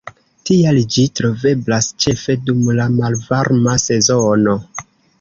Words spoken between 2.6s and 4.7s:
la malvarma sezono.